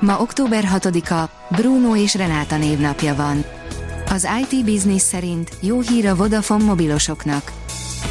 Ma 0.00 0.20
október 0.20 0.68
6-a, 0.74 1.30
Bruno 1.56 1.96
és 1.96 2.14
Renáta 2.14 2.56
névnapja 2.56 3.14
van. 3.14 3.44
Az 4.10 4.28
IT 4.40 4.64
Business 4.64 5.02
szerint 5.02 5.50
jó 5.60 5.80
hír 5.80 6.06
a 6.06 6.16
Vodafone 6.16 6.64
mobilosoknak. 6.64 7.52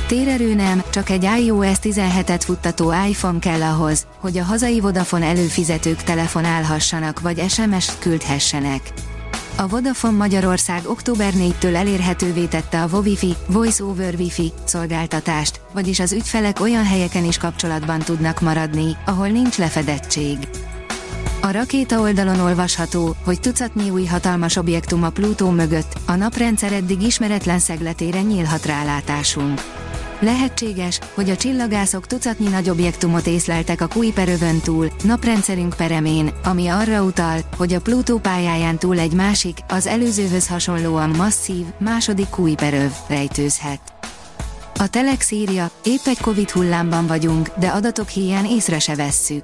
Térerő 0.07 0.53
nem, 0.53 0.83
csak 0.89 1.09
egy 1.09 1.23
iOS 1.23 1.77
17-et 1.81 2.41
futtató 2.43 2.93
iPhone 3.07 3.39
kell 3.39 3.61
ahhoz, 3.61 4.05
hogy 4.19 4.37
a 4.37 4.43
hazai 4.43 4.79
Vodafone 4.79 5.25
előfizetők 5.25 6.03
telefonálhassanak 6.03 7.19
vagy 7.19 7.49
SMS-t 7.49 7.99
küldhessenek. 7.99 8.93
A 9.55 9.67
Vodafone 9.67 10.17
Magyarország 10.17 10.81
október 10.85 11.33
4-től 11.35 11.75
elérhetővé 11.75 12.45
tette 12.45 12.81
a 12.81 12.87
Vovifi, 12.87 13.35
Voice 13.47 13.83
over 13.83 14.15
Wi-Fi 14.15 14.51
szolgáltatást, 14.65 15.59
vagyis 15.73 15.99
az 15.99 16.11
ügyfelek 16.11 16.59
olyan 16.59 16.85
helyeken 16.85 17.25
is 17.25 17.37
kapcsolatban 17.37 17.99
tudnak 17.99 18.41
maradni, 18.41 18.97
ahol 19.05 19.27
nincs 19.27 19.57
lefedettség. 19.57 20.37
A 21.45 21.51
rakéta 21.51 21.99
oldalon 21.99 22.39
olvasható, 22.39 23.15
hogy 23.23 23.39
tucatnyi 23.39 23.89
új 23.89 24.05
hatalmas 24.05 24.55
objektum 24.55 25.03
a 25.03 25.09
Plutó 25.09 25.49
mögött, 25.49 25.93
a 26.05 26.15
naprendszer 26.15 26.71
eddig 26.71 27.01
ismeretlen 27.01 27.59
szegletére 27.59 28.21
nyílhat 28.21 28.65
rálátásunk. 28.65 29.61
Lehetséges, 30.19 30.99
hogy 31.13 31.29
a 31.29 31.35
csillagászok 31.35 32.07
tucatnyi 32.07 32.47
nagy 32.47 32.69
objektumot 32.69 33.27
észleltek 33.27 33.81
a 33.81 33.87
Kuiperövön 33.87 34.59
túl, 34.59 34.91
naprendszerünk 35.03 35.75
peremén, 35.75 36.31
ami 36.43 36.67
arra 36.67 37.03
utal, 37.03 37.39
hogy 37.57 37.73
a 37.73 37.81
Plutó 37.81 38.17
pályáján 38.17 38.77
túl 38.77 38.99
egy 38.99 39.13
másik, 39.13 39.57
az 39.67 39.87
előzőhöz 39.87 40.47
hasonlóan 40.47 41.09
masszív, 41.09 41.65
második 41.79 42.29
Kuiperöv 42.29 42.91
rejtőzhet. 43.07 43.93
A 44.79 44.87
Telex 44.87 45.31
írja, 45.31 45.71
épp 45.83 46.05
egy 46.05 46.19
Covid 46.19 46.49
hullámban 46.49 47.07
vagyunk, 47.07 47.49
de 47.59 47.67
adatok 47.67 48.09
hiány 48.09 48.45
észre 48.45 48.79
se 48.79 48.95
vesszük. 48.95 49.43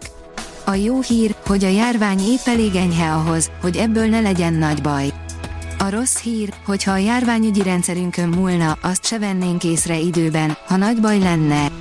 A 0.69 0.75
jó 0.75 1.01
hír, 1.01 1.35
hogy 1.45 1.63
a 1.63 1.67
járvány 1.67 2.19
épp 2.19 2.45
elég 2.45 2.75
enyhe 2.75 3.13
ahhoz, 3.13 3.51
hogy 3.61 3.77
ebből 3.77 4.05
ne 4.05 4.19
legyen 4.19 4.53
nagy 4.53 4.81
baj. 4.81 5.13
A 5.77 5.89
rossz 5.89 6.17
hír, 6.17 6.53
hogyha 6.65 6.91
a 6.91 6.97
járványügyi 6.97 7.63
rendszerünkön 7.63 8.29
múlna, 8.29 8.77
azt 8.81 9.05
se 9.05 9.19
vennénk 9.19 9.63
észre 9.63 9.97
időben, 9.97 10.57
ha 10.67 10.75
nagy 10.75 11.01
baj 11.01 11.19
lenne. 11.19 11.71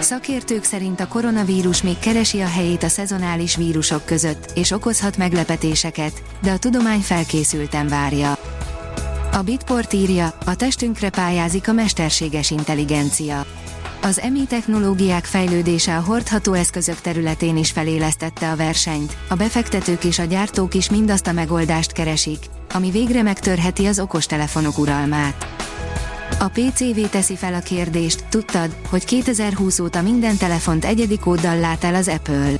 Szakértők 0.00 0.64
szerint 0.64 1.00
a 1.00 1.08
koronavírus 1.08 1.82
még 1.82 1.98
keresi 1.98 2.40
a 2.40 2.46
helyét 2.48 2.82
a 2.82 2.88
szezonális 2.88 3.56
vírusok 3.56 4.04
között, 4.04 4.50
és 4.54 4.70
okozhat 4.70 5.16
meglepetéseket, 5.16 6.22
de 6.42 6.50
a 6.50 6.58
tudomány 6.58 7.00
felkészülten 7.00 7.88
várja. 7.88 8.38
A 9.32 9.42
Bitport 9.42 9.92
írja, 9.92 10.34
a 10.46 10.56
testünkre 10.56 11.10
pályázik 11.10 11.68
a 11.68 11.72
mesterséges 11.72 12.50
intelligencia. 12.50 13.46
Az 14.04 14.20
EMI 14.20 14.44
technológiák 14.44 15.24
fejlődése 15.24 15.96
a 15.96 16.00
hordható 16.00 16.52
eszközök 16.52 17.00
területén 17.00 17.56
is 17.56 17.70
felélesztette 17.70 18.50
a 18.50 18.56
versenyt, 18.56 19.16
a 19.28 19.34
befektetők 19.34 20.04
és 20.04 20.18
a 20.18 20.24
gyártók 20.24 20.74
is 20.74 20.90
mindazt 20.90 21.26
a 21.26 21.32
megoldást 21.32 21.92
keresik, 21.92 22.38
ami 22.72 22.90
végre 22.90 23.22
megtörheti 23.22 23.86
az 23.86 23.98
okostelefonok 23.98 24.78
uralmát. 24.78 25.46
A 26.38 26.48
PCV 26.48 27.00
teszi 27.10 27.36
fel 27.36 27.54
a 27.54 27.60
kérdést, 27.60 28.24
tudtad, 28.28 28.76
hogy 28.88 29.04
2020 29.04 29.78
óta 29.78 30.02
minden 30.02 30.36
telefont 30.36 30.84
egyedi 30.84 31.18
kóddal 31.18 31.58
lát 31.58 31.84
el 31.84 31.94
az 31.94 32.08
Apple. 32.08 32.52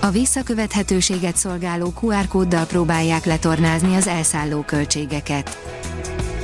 A 0.00 0.10
visszakövethetőséget 0.10 1.36
szolgáló 1.36 1.92
QR 2.00 2.28
kóddal 2.28 2.64
próbálják 2.66 3.24
letornázni 3.24 3.94
az 3.94 4.06
elszálló 4.06 4.60
költségeket. 4.60 5.58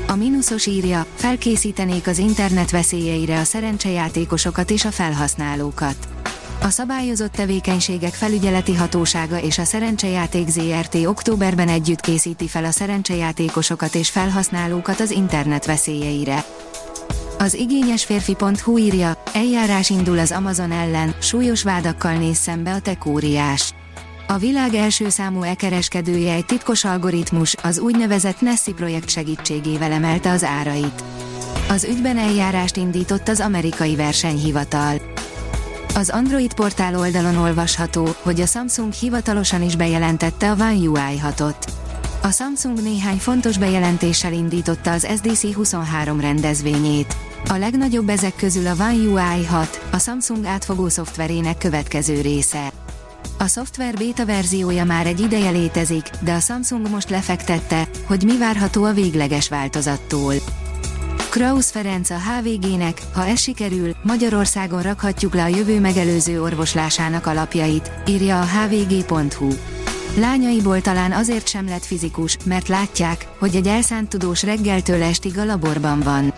A 0.07 0.15
mínuszos 0.15 0.67
írja, 0.67 1.07
felkészítenék 1.15 2.07
az 2.07 2.19
internet 2.19 2.71
veszélyeire 2.71 3.39
a 3.39 3.45
szerencsejátékosokat 3.45 4.71
és 4.71 4.85
a 4.85 4.91
felhasználókat. 4.91 5.97
A 6.63 6.69
szabályozott 6.69 7.33
tevékenységek 7.33 8.13
felügyeleti 8.13 8.75
hatósága 8.75 9.41
és 9.41 9.59
a 9.59 9.65
szerencsejáték 9.65 10.49
ZRT 10.49 10.95
októberben 11.07 11.69
együtt 11.69 12.01
készíti 12.01 12.49
fel 12.49 12.65
a 12.65 12.71
szerencsejátékosokat 12.71 13.95
és 13.95 14.11
felhasználókat 14.11 15.01
az 15.01 15.11
internet 15.11 15.67
veszélyeire. 15.67 16.45
Az 17.39 17.55
igényes 17.55 18.05
férfi.hu 18.05 18.79
írja, 18.79 19.23
eljárás 19.33 19.91
indul 19.91 20.19
az 20.19 20.33
Amazon 20.33 20.73
ellen, 20.73 21.15
súlyos 21.21 21.63
vádakkal 21.63 22.13
néz 22.13 22.37
szembe 22.37 22.73
a 22.73 22.81
tekóriás. 22.81 23.75
A 24.27 24.39
világ 24.39 24.75
első 24.75 25.09
számú 25.09 25.43
e-kereskedője 25.43 26.33
egy 26.33 26.47
titkos 26.47 26.85
algoritmus, 26.85 27.55
az 27.63 27.79
úgynevezett 27.79 28.41
Nessi 28.41 28.73
projekt 28.73 29.09
segítségével 29.09 29.93
emelte 29.93 30.31
az 30.31 30.45
árait. 30.45 31.05
Az 31.69 31.85
ügyben 31.85 32.19
eljárást 32.19 32.77
indított 32.77 33.29
az 33.29 33.41
amerikai 33.41 33.97
versenyhivatal. 33.97 35.01
Az 35.95 36.11
Android 36.11 36.55
portál 36.55 36.99
oldalon 36.99 37.37
olvasható, 37.37 38.09
hogy 38.23 38.41
a 38.41 38.47
Samsung 38.47 38.93
hivatalosan 38.93 39.63
is 39.63 39.77
bejelentette 39.77 40.51
a 40.51 40.55
One 40.55 40.75
UI 40.75 41.21
6-ot. 41.29 41.55
A 42.23 42.31
Samsung 42.31 42.83
néhány 42.83 43.19
fontos 43.19 43.59
bejelentéssel 43.59 44.33
indította 44.33 44.93
az 44.93 45.09
SDC 45.17 45.55
23 45.55 46.21
rendezvényét. 46.21 47.17
A 47.49 47.57
legnagyobb 47.57 48.09
ezek 48.09 48.37
közül 48.37 48.67
a 48.67 48.75
One 48.79 48.93
UI 48.93 49.45
6, 49.45 49.81
a 49.91 49.99
Samsung 49.99 50.45
átfogó 50.45 50.89
szoftverének 50.89 51.59
következő 51.59 52.21
része. 52.21 52.84
A 53.39 53.47
szoftver 53.47 53.95
beta 53.95 54.27
verziója 54.27 54.85
már 54.85 55.07
egy 55.07 55.21
ideje 55.21 55.51
létezik, 55.51 56.11
de 56.21 56.33
a 56.33 56.41
Samsung 56.41 56.89
most 56.89 57.11
lefektette, 57.11 57.89
hogy 58.07 58.23
mi 58.23 58.39
várható 58.39 58.85
a 58.85 58.93
végleges 58.93 59.49
változattól. 59.49 60.35
Krausz 61.31 61.71
Ferenc 61.71 62.11
a 62.11 62.19
HVG-nek, 62.19 63.03
ha 63.13 63.27
ez 63.27 63.41
sikerül, 63.41 63.95
Magyarországon 64.03 64.83
rakhatjuk 64.83 65.35
le 65.35 65.43
a 65.43 65.47
jövő 65.47 65.81
megelőző 65.81 66.43
orvoslásának 66.43 67.27
alapjait, 67.27 67.91
írja 68.07 68.41
a 68.41 68.45
hvg.hu. 68.45 69.49
Lányaiból 70.17 70.81
talán 70.81 71.13
azért 71.13 71.49
sem 71.49 71.69
lett 71.69 71.85
fizikus, 71.85 72.37
mert 72.45 72.69
látják, 72.69 73.27
hogy 73.39 73.57
egy 73.57 73.67
elszánt 73.67 74.09
tudós 74.09 74.43
reggeltől 74.43 75.03
estig 75.03 75.39
a 75.39 75.45
laborban 75.45 76.01
van. 76.01 76.33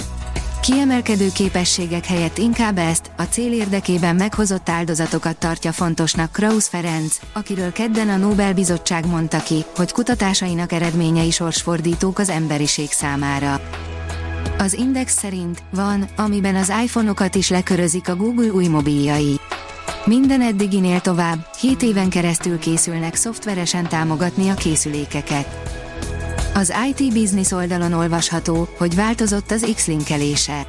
Kiemelkedő 0.66 1.28
képességek 1.34 2.06
helyett 2.06 2.38
inkább 2.38 2.78
ezt, 2.78 3.10
a 3.16 3.22
cél 3.22 3.52
érdekében 3.52 4.16
meghozott 4.16 4.68
áldozatokat 4.68 5.36
tartja 5.36 5.72
fontosnak 5.72 6.32
Krausz 6.32 6.68
Ferenc, 6.68 7.18
akiről 7.32 7.72
kedden 7.72 8.08
a 8.08 8.16
Nobel-bizottság 8.16 9.06
mondta 9.06 9.42
ki, 9.42 9.64
hogy 9.76 9.92
kutatásainak 9.92 10.72
eredményei 10.72 11.30
sorsfordítók 11.30 12.18
az 12.18 12.28
emberiség 12.28 12.90
számára. 12.90 13.60
Az 14.58 14.72
Index 14.72 15.18
szerint 15.18 15.62
van, 15.70 16.08
amiben 16.16 16.54
az 16.54 16.72
iPhone-okat 16.82 17.34
is 17.34 17.48
lekörözik 17.48 18.08
a 18.08 18.16
Google 18.16 18.52
új 18.52 18.66
mobiljai. 18.66 19.40
Minden 20.04 20.40
eddiginél 20.40 21.00
tovább, 21.00 21.46
7 21.60 21.82
éven 21.82 22.08
keresztül 22.08 22.58
készülnek 22.58 23.14
szoftveresen 23.14 23.88
támogatni 23.88 24.48
a 24.48 24.54
készülékeket. 24.54 25.84
Az 26.56 26.72
IT 26.88 27.12
Business 27.12 27.52
oldalon 27.52 27.92
olvasható, 27.92 28.68
hogy 28.78 28.94
változott 28.94 29.50
az 29.50 29.72
X-linkelése. 29.74 30.66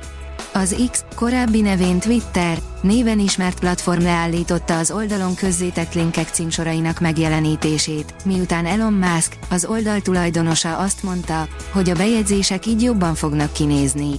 Az 0.53 0.75
X, 0.91 1.03
korábbi 1.15 1.61
nevén 1.61 1.99
Twitter, 1.99 2.57
néven 2.81 3.19
ismert 3.19 3.59
platform 3.59 4.01
leállította 4.01 4.77
az 4.77 4.91
oldalon 4.91 5.35
közzétett 5.35 5.93
linkek 5.93 6.27
címsorainak 6.27 6.99
megjelenítését, 6.99 8.13
miután 8.23 8.65
Elon 8.65 8.93
Musk, 8.93 9.37
az 9.49 9.65
oldal 9.65 10.01
tulajdonosa 10.01 10.77
azt 10.77 11.03
mondta, 11.03 11.47
hogy 11.71 11.89
a 11.89 11.95
bejegyzések 11.95 12.65
így 12.65 12.81
jobban 12.81 13.15
fognak 13.15 13.53
kinézni. 13.53 14.11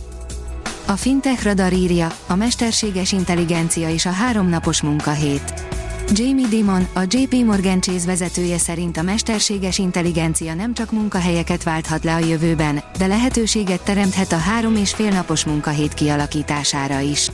A 0.86 0.92
Fintech 0.96 1.44
Radar 1.44 1.72
írja, 1.72 2.08
a 2.26 2.34
mesterséges 2.34 3.12
intelligencia 3.12 3.88
és 3.88 4.06
a 4.06 4.10
háromnapos 4.10 4.82
munkahét. 4.82 5.67
Jamie 6.12 6.48
Dimon, 6.48 6.86
a 6.94 7.00
JP 7.08 7.34
Morgan 7.44 7.80
Chase 7.80 8.06
vezetője 8.06 8.58
szerint 8.58 8.96
a 8.96 9.02
mesterséges 9.02 9.78
intelligencia 9.78 10.54
nem 10.54 10.74
csak 10.74 10.92
munkahelyeket 10.92 11.62
válthat 11.62 12.04
le 12.04 12.14
a 12.14 12.18
jövőben, 12.18 12.82
de 12.98 13.06
lehetőséget 13.06 13.84
teremthet 13.84 14.32
a 14.32 14.36
három 14.36 14.76
és 14.76 14.94
fél 14.94 15.10
napos 15.10 15.44
munkahét 15.44 15.94
kialakítására 15.94 17.00
is. 17.00 17.30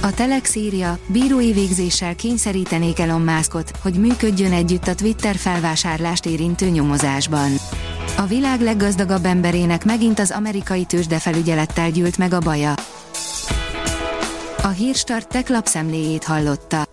A 0.00 0.14
Telex 0.14 0.54
írja, 0.54 0.98
bírói 1.06 1.52
végzéssel 1.52 2.14
kényszerítenék 2.14 2.98
Elon 2.98 3.20
Muskot, 3.20 3.70
hogy 3.82 3.94
működjön 3.94 4.52
együtt 4.52 4.86
a 4.86 4.94
Twitter 4.94 5.36
felvásárlást 5.36 6.26
érintő 6.26 6.68
nyomozásban. 6.68 7.50
A 8.16 8.26
világ 8.26 8.60
leggazdagabb 8.60 9.24
emberének 9.24 9.84
megint 9.84 10.18
az 10.18 10.30
amerikai 10.30 10.84
tőzsdefelügyelettel 10.84 11.90
gyűlt 11.90 12.18
meg 12.18 12.32
a 12.32 12.38
baja. 12.38 12.74
A 14.62 14.68
hírstart 14.68 15.28
tech 15.28 15.50
lapszemléjét 15.50 16.24
hallotta. 16.24 16.92